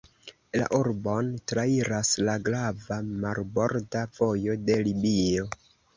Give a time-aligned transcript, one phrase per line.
[0.59, 5.47] La urbon trairas la grava marborda vojo de Libio.